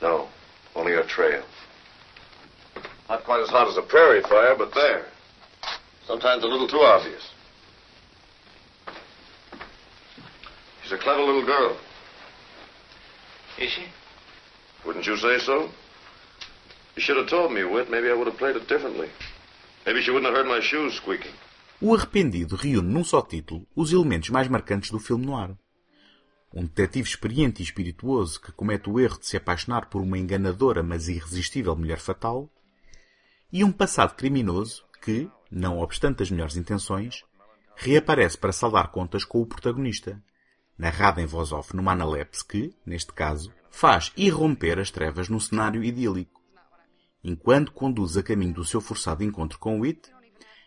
No, 0.00 0.28
only 0.74 0.94
a 0.94 1.04
trail. 1.04 1.44
Not 3.12 3.24
quite 3.24 3.42
as 3.42 3.50
hot 3.50 3.68
as 3.68 3.76
a 3.76 3.82
prairie 3.82 4.22
fire, 4.22 4.54
but 4.56 4.72
there. 4.72 5.04
Sometimes 6.06 6.44
a 6.44 6.46
little 6.46 6.66
too 6.66 6.80
obvious. 6.80 7.22
She's 10.82 10.92
a 10.92 10.96
clever 10.96 11.20
little 11.20 11.44
girl. 11.44 11.76
Is 13.58 13.70
she? 13.70 13.84
Wouldn't 14.86 15.06
you 15.06 15.18
say 15.18 15.38
so? 15.40 15.68
You 16.96 17.02
should 17.02 17.18
have 17.18 17.28
told 17.28 17.52
me, 17.52 17.64
Whit. 17.64 17.90
Maybe 17.90 18.08
I 18.08 18.14
would 18.14 18.28
have 18.28 18.38
played 18.38 18.56
it 18.56 18.66
differently. 18.66 19.10
Maybe 19.84 20.00
she 20.00 20.10
wouldn't 20.10 20.30
have 20.30 20.38
heard 20.38 20.48
my 20.48 20.62
shoes 20.62 20.94
squeaking. 20.94 21.34
O 21.82 21.94
Arrependido 21.94 22.56
reúne 22.56 22.88
num 22.88 23.04
só 23.04 23.20
título 23.20 23.66
os 23.76 23.92
elementos 23.92 24.30
mais 24.30 24.48
marcantes 24.48 24.90
do 24.90 24.98
filme 24.98 25.26
noir. 25.26 25.50
Um 26.54 26.62
detetive 26.62 27.10
experiente 27.10 27.60
e 27.60 27.64
espirituoso 27.64 28.40
que 28.40 28.52
comete 28.52 28.88
o 28.88 28.98
erro 28.98 29.18
de 29.18 29.26
se 29.26 29.36
apaixonar 29.36 29.90
por 29.90 30.00
uma 30.00 30.16
enganadora 30.16 30.82
mas 30.82 31.08
irresistível 31.08 31.76
mulher 31.76 31.98
fatal, 31.98 32.48
e 33.52 33.62
um 33.62 33.70
passado 33.70 34.14
criminoso 34.14 34.84
que, 35.02 35.30
não 35.50 35.78
obstante 35.78 36.22
as 36.22 36.30
melhores 36.30 36.56
intenções, 36.56 37.22
reaparece 37.76 38.38
para 38.38 38.52
saldar 38.52 38.90
contas 38.90 39.24
com 39.24 39.42
o 39.42 39.46
protagonista, 39.46 40.22
narrado 40.78 41.20
em 41.20 41.26
voz 41.26 41.52
off 41.52 41.76
numa 41.76 41.92
analepse 41.92 42.46
que, 42.46 42.74
neste 42.86 43.12
caso, 43.12 43.52
faz 43.70 44.12
irromper 44.16 44.78
as 44.78 44.90
trevas 44.90 45.28
num 45.28 45.40
cenário 45.40 45.84
idílico. 45.84 46.40
Enquanto 47.22 47.72
conduz 47.72 48.16
a 48.16 48.22
caminho 48.22 48.54
do 48.54 48.64
seu 48.64 48.80
forçado 48.80 49.22
encontro 49.22 49.58
com 49.58 49.84
It, 49.84 50.10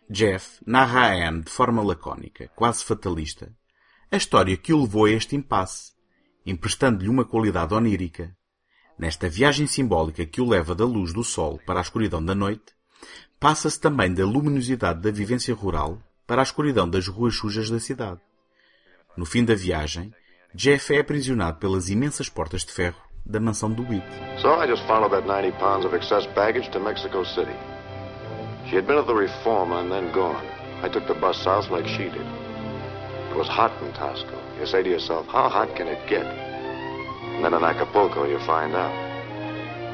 Jeff 0.09 0.61
narra 0.65 1.07
a 1.07 1.27
Anne 1.27 1.41
de 1.41 1.49
forma 1.49 1.81
lacónica, 1.81 2.47
quase 2.55 2.83
fatalista, 2.83 3.51
a 4.11 4.17
história 4.17 4.55
que 4.55 4.71
o 4.71 4.81
levou 4.81 5.05
a 5.05 5.11
este 5.11 5.35
impasse, 5.35 5.93
emprestando-lhe 6.45 7.09
uma 7.09 7.25
qualidade 7.25 7.73
onírica. 7.73 8.35
Nesta 8.97 9.27
viagem 9.27 9.65
simbólica 9.67 10.25
que 10.25 10.39
o 10.39 10.47
leva 10.47 10.75
da 10.75 10.85
luz 10.85 11.11
do 11.11 11.23
sol 11.23 11.59
para 11.65 11.79
a 11.79 11.81
escuridão 11.81 12.23
da 12.23 12.35
noite, 12.35 12.74
passa-se 13.39 13.79
também 13.79 14.13
da 14.13 14.25
luminosidade 14.25 15.01
da 15.01 15.11
vivência 15.11 15.53
rural 15.53 15.99
para 16.25 16.41
a 16.41 16.43
escuridão 16.43 16.89
das 16.89 17.07
ruas 17.07 17.35
sujas 17.35 17.69
da 17.69 17.79
cidade. 17.79 18.19
No 19.15 19.25
fim 19.25 19.45
da 19.45 19.55
viagem, 19.55 20.13
Jeff 20.53 20.93
é 20.93 20.99
aprisionado 20.99 21.59
pelas 21.59 21.89
imensas 21.89 22.29
portas 22.29 22.63
de 22.63 22.71
ferro 22.71 23.01
da 23.25 23.39
mansão 23.39 23.71
do 23.71 23.83
Witt. 23.83 24.05
So 24.41 24.61
I 24.61 24.67
just 24.67 24.85
followed 24.87 25.11
that 25.11 25.27
90 25.27 25.51
pounds 25.59 25.85
of 25.85 25.95
excess 25.95 26.25
baggage 26.35 26.69
to 26.71 26.79
Mexico 26.79 27.23
City. 27.23 27.55
She 28.69 28.75
had 28.75 28.87
been 28.87 28.97
at 28.97 29.05
the 29.05 29.13
Reforma 29.13 29.81
and 29.81 29.91
then 29.91 30.11
gone. 30.11 30.43
I 30.83 30.89
took 30.89 31.07
the 31.07 31.13
bus 31.13 31.37
south 31.43 31.69
like 31.69 31.87
she 31.87 32.09
did. 32.09 32.25
It 33.31 33.37
was 33.37 33.47
hot 33.47 33.71
in. 33.81 33.93
You 34.59 34.65
say 34.65 34.83
to 34.83 34.89
yourself, 34.89 35.27
how 35.27 35.49
hot 35.49 35.75
can 35.75 35.87
it 35.87 35.99
get? 36.07 36.25
And 36.25 37.43
then 37.43 37.53
in 37.53 37.63
Acapulco, 37.63 38.25
you 38.25 38.39
find 38.45 38.73
out. 38.73 39.14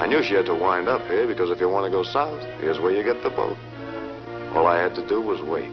I 0.01 0.07
knew 0.07 0.23
she 0.23 0.33
had 0.33 0.47
to 0.47 0.55
wind 0.55 0.87
up 0.89 1.05
here 1.05 1.27
because 1.27 1.51
if 1.51 1.59
you 1.59 1.69
want 1.69 1.85
to 1.85 1.91
go 1.91 2.01
south, 2.01 2.41
here's 2.59 2.79
where 2.79 2.91
you 2.91 3.03
get 3.03 3.21
the 3.21 3.29
boat. 3.29 3.55
All 4.55 4.65
I 4.65 4.81
had 4.81 4.95
to 4.95 5.07
do 5.07 5.21
was 5.21 5.43
wait. 5.43 5.71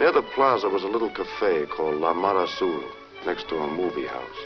Near 0.00 0.10
the 0.10 0.26
plaza 0.34 0.68
was 0.68 0.82
a 0.82 0.88
little 0.88 1.08
cafe 1.08 1.66
called 1.66 2.00
La 2.00 2.12
Mar 2.12 2.42
Azul, 2.42 2.82
next 3.24 3.48
to 3.50 3.56
a 3.56 3.68
movie 3.68 4.08
house. 4.08 4.40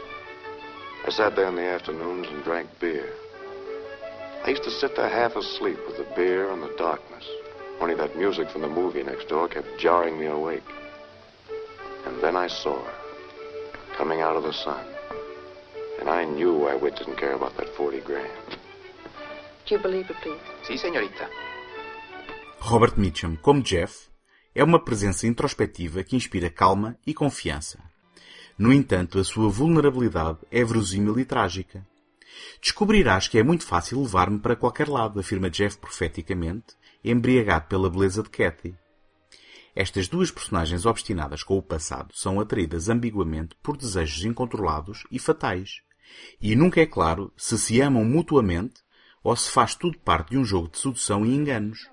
I 1.07 1.11
sat 1.11 1.35
there 1.35 1.49
in 1.49 1.57
the 1.57 1.65
afternoons 1.65 2.29
and 2.29 2.45
drank 2.45 2.69
beer. 2.79 3.09
I 4.45 4.51
used 4.51 4.65
to 4.65 4.71
sit 4.71 4.97
there 4.97 5.09
half 5.09 5.35
asleep 5.35 5.79
with 5.87 5.97
the 5.97 6.15
beer 6.15 6.51
and 6.51 6.63
the 6.63 6.75
darkness. 6.77 7.27
Only 7.81 7.95
that 7.95 8.19
music 8.19 8.51
from 8.51 8.61
the 8.61 8.69
movie 8.69 9.03
next 9.03 9.29
door 9.29 9.49
kept 9.49 9.79
jarring 9.79 10.21
me 10.21 10.27
awake. 10.27 10.69
And 12.05 12.23
then 12.23 12.37
I 12.37 12.49
saw 12.49 12.85
her, 12.85 12.95
coming 13.97 14.21
out 14.21 14.37
of 14.37 14.43
the 14.43 14.53
sun. 14.53 14.92
And 16.03 16.11
I 16.11 16.27
knew 16.27 16.65
why 16.65 16.75
Witt 16.75 16.99
didn't 16.99 17.17
care 17.17 17.35
about 17.35 17.57
that 17.59 17.77
40 17.77 18.01
grand. 18.01 18.59
Do 19.65 19.77
you 19.77 19.81
believe 19.81 20.11
it, 20.11 20.21
please? 20.21 20.41
Sí, 20.65 20.77
señorita. 20.77 21.31
Robert 22.59 22.99
Mitchum, 22.99 23.37
como 23.37 23.63
Jeff, 23.63 24.09
é 24.53 24.65
uma 24.65 24.83
presença 24.83 25.29
introspectiva 25.29 26.03
que 26.03 26.17
inspira 26.17 26.51
calma 26.51 26.99
e 27.07 27.15
confiança. 27.15 27.79
No 28.59 28.73
entanto, 28.73 29.21
a 29.21 29.23
sua 29.23 29.49
vulnerabilidade 29.49 30.39
é 30.51 30.65
verosímil 30.65 31.21
e 31.21 31.25
trágica. 31.25 31.87
Descobrirás 32.61 33.29
que 33.29 33.39
é 33.39 33.45
muito 33.45 33.65
fácil 33.65 34.03
levar-me 34.03 34.41
para 34.41 34.57
qualquer 34.57 34.89
lado, 34.89 35.21
afirma 35.21 35.49
Jeff 35.49 35.79
profeticamente, 35.79 36.75
embriagado 37.05 37.69
pela 37.69 37.89
beleza 37.89 38.25
de 38.25 38.29
Cathy. 38.29 38.75
Estas 39.73 40.09
duas 40.09 40.33
personagens 40.33 40.85
obstinadas 40.85 41.45
com 41.45 41.57
o 41.57 41.63
passado 41.63 42.13
são 42.13 42.41
atraídas 42.41 42.89
ambiguamente 42.89 43.55
por 43.63 43.77
desejos 43.77 44.25
incontrolados 44.25 45.05
e 45.09 45.21
fatais. 45.21 45.81
E 46.41 46.57
nunca 46.57 46.81
é 46.81 46.87
claro 46.87 47.33
se 47.37 47.59
se 47.59 47.81
amam 47.81 48.05
mutuamente 48.05 48.83
ou 49.23 49.37
se 49.37 49.51
faz 49.51 49.75
tudo 49.75 49.99
parte 49.99 50.31
de 50.31 50.39
um 50.39 50.45
jogo 50.45 50.69
de 50.69 50.79
sedução 50.79 51.25
e 51.25 51.35
enganos. 51.35 51.91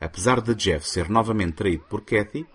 Apesar 0.00 0.40
de 0.40 0.54
Jeff 0.54 0.88
ser 0.88 1.08
novamente 1.08 1.54
traído 1.54 1.84
por 1.84 2.02
Cathy 2.02 2.46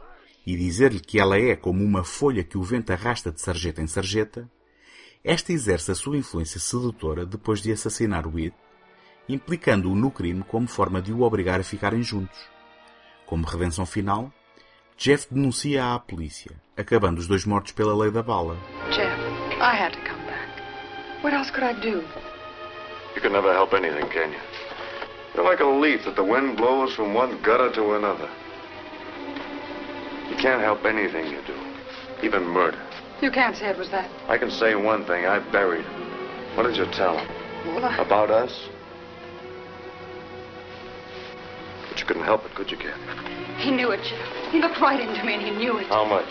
e 0.45 0.55
dizer-lhe 0.55 0.99
que 0.99 1.19
ela 1.19 1.37
é 1.37 1.55
como 1.55 1.83
uma 1.83 2.03
folha 2.03 2.43
que 2.43 2.57
o 2.57 2.63
vento 2.63 2.91
arrasta 2.91 3.31
de 3.31 3.41
sarjeta 3.41 3.81
em 3.81 3.87
sarjeta, 3.87 4.49
esta 5.23 5.51
exerce 5.51 5.91
a 5.91 5.95
sua 5.95 6.17
influência 6.17 6.59
sedutora 6.59 7.25
depois 7.25 7.61
de 7.61 7.71
assassinar 7.71 8.27
Weed, 8.27 8.53
implicando-o 9.27 9.95
no 9.95 10.11
crime 10.11 10.43
como 10.43 10.67
forma 10.67 11.01
de 11.01 11.11
o 11.11 11.21
obrigar 11.21 11.59
a 11.59 11.63
ficarem 11.63 12.01
juntos. 12.01 12.39
Como 13.25 13.45
redenção 13.45 13.85
final, 13.85 14.31
Jeff 14.97 15.27
denuncia 15.31 15.93
à 15.93 15.99
polícia, 15.99 16.51
acabando 16.75 17.19
os 17.19 17.27
dois 17.27 17.45
mortos 17.45 17.71
pela 17.73 17.95
lei 17.95 18.11
da 18.11 18.23
bala. 18.23 18.57
Jeff, 18.91 19.21
I 19.59 19.75
had 19.75 19.93
to. 19.93 20.08
What 21.21 21.33
else 21.33 21.49
could 21.51 21.63
I 21.63 21.79
do? 21.79 22.03
You 23.15 23.21
can 23.21 23.33
never 23.33 23.51
help 23.51 23.73
anything, 23.73 24.09
can 24.09 24.31
you? 24.31 24.39
You're 25.35 25.43
like 25.43 25.59
a 25.59 25.65
leaf 25.65 26.05
that 26.05 26.15
the 26.15 26.23
wind 26.23 26.57
blows 26.57 26.93
from 26.95 27.13
one 27.13 27.41
gutter 27.41 27.71
to 27.73 27.95
another. 27.95 28.29
You 30.29 30.35
can't 30.37 30.61
help 30.61 30.85
anything 30.85 31.27
you 31.27 31.41
do, 31.45 31.57
even 32.23 32.43
murder. 32.43 32.79
You 33.21 33.31
can't 33.31 33.55
say 33.55 33.67
it 33.67 33.77
was 33.77 33.89
that. 33.91 34.09
I 34.29 34.37
can 34.37 34.49
say 34.49 34.75
one 34.75 35.05
thing. 35.05 35.25
I 35.25 35.39
buried 35.51 35.85
him. 35.85 36.55
What 36.55 36.63
did 36.63 36.77
you 36.77 36.85
tell 36.93 37.17
him? 37.17 37.27
Well, 37.65 37.83
I... 37.85 37.97
About 37.97 38.31
us? 38.31 38.69
But 41.89 41.99
you 41.99 42.05
couldn't 42.05 42.23
help 42.23 42.45
it, 42.45 42.55
could 42.55 42.71
you, 42.71 42.77
Kathy? 42.77 43.01
He 43.57 43.71
knew 43.71 43.91
it, 43.91 44.01
Jeff. 44.03 44.51
He 44.51 44.61
looked 44.61 44.79
right 44.79 44.99
into 44.99 45.23
me 45.25 45.33
and 45.33 45.41
he 45.41 45.51
knew 45.51 45.77
it. 45.79 45.87
How 45.87 46.05
much? 46.05 46.29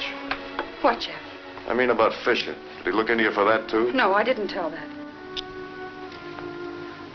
What, 0.81 1.01
Jeff? 1.01 1.21
I 1.69 1.75
mean 1.75 1.91
about 1.91 2.15
Fisher. 2.25 2.57
Did 2.89 2.95
he 2.95 3.01
look 3.01 3.11
into 3.11 3.23
you 3.23 3.33
for 3.33 3.45
that, 3.45 3.69
too? 3.69 3.93
No, 3.93 4.15
I 4.15 4.25
didn't 4.25 4.49
tell 4.49 4.71
that. 4.71 4.89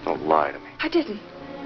Don't 0.05 0.27
lie 0.27 0.51
to 0.51 0.59
me. 0.59 0.69
I 0.79 0.87
didn't. 0.87 1.19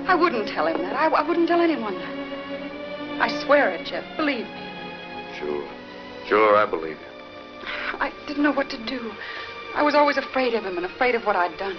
I 0.08 0.16
wouldn't 0.16 0.48
tell 0.48 0.66
him 0.66 0.78
that. 0.78 0.94
I, 0.96 1.08
I 1.08 1.28
wouldn't 1.28 1.50
tell 1.50 1.60
anyone 1.60 1.96
that. 1.96 3.22
I 3.22 3.44
swear 3.44 3.70
it, 3.72 3.86
Jeff. 3.86 4.06
Believe 4.16 4.46
me. 4.46 5.34
Sure. 5.38 5.68
Sure, 6.26 6.56
I 6.56 6.66
believe 6.66 6.96
you. 6.96 7.68
I 8.00 8.14
didn't 8.30 8.44
know 8.44 8.54
what 8.54 8.70
to 8.70 8.86
do. 8.86 9.12
I 9.76 9.84
was 9.84 9.94
always 9.94 10.16
afraid 10.16 10.54
of 10.54 10.64
him 10.64 10.78
and 10.78 10.86
afraid 10.86 11.14
of 11.14 11.26
what 11.26 11.36
I'd 11.36 11.58
done. 11.58 11.78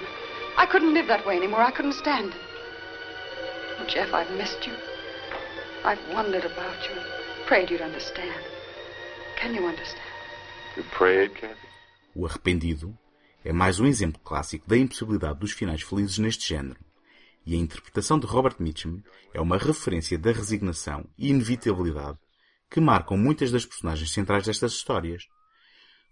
I 0.58 0.66
couldn't 0.66 0.92
live 0.92 1.06
that 1.06 1.26
way 1.26 1.38
anymore. 1.38 1.62
I 1.62 1.70
couldn't 1.70 1.94
stand 1.94 2.34
it. 2.34 2.40
Oh, 3.78 3.86
Jeff, 3.88 4.12
I've 4.12 4.30
missed 4.36 4.66
you. 4.66 4.74
I've 5.82 6.12
wondered 6.12 6.44
about 6.44 6.90
you 6.90 7.00
and 7.00 7.46
prayed 7.46 7.70
you'd 7.70 7.80
understand. 7.80 8.44
Can 9.40 9.54
you 9.54 9.64
understand? 9.64 10.02
You 10.76 10.82
prayed, 10.92 11.34
Kathy? 11.34 11.67
O 12.18 12.26
Arrependido 12.26 12.98
é 13.44 13.52
mais 13.52 13.78
um 13.78 13.86
exemplo 13.86 14.20
clássico 14.24 14.68
da 14.68 14.76
impossibilidade 14.76 15.38
dos 15.38 15.52
finais 15.52 15.82
felizes 15.82 16.18
neste 16.18 16.48
género. 16.48 16.80
E 17.46 17.54
a 17.54 17.56
interpretação 17.56 18.18
de 18.18 18.26
Robert 18.26 18.56
Mitchum 18.58 19.00
é 19.32 19.40
uma 19.40 19.56
referência 19.56 20.18
da 20.18 20.32
resignação 20.32 21.08
e 21.16 21.30
inevitabilidade 21.30 22.18
que 22.68 22.80
marcam 22.80 23.16
muitas 23.16 23.52
das 23.52 23.64
personagens 23.64 24.10
centrais 24.10 24.44
destas 24.44 24.72
histórias. 24.72 25.28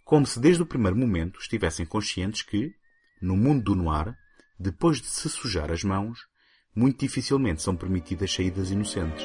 Como 0.04 0.24
se 0.24 0.38
desde 0.38 0.62
o 0.62 0.66
primeiro 0.66 0.96
momento 0.96 1.40
estivessem 1.40 1.84
conscientes 1.84 2.42
que, 2.42 2.72
no 3.20 3.36
mundo 3.36 3.64
do 3.64 3.74
noir, 3.74 4.16
depois 4.60 5.00
de 5.00 5.08
se 5.08 5.28
sujar 5.28 5.72
as 5.72 5.82
mãos, 5.82 6.20
muito 6.72 7.00
dificilmente 7.00 7.62
são 7.62 7.74
permitidas 7.74 8.32
saídas 8.32 8.70
inocentes. 8.70 9.24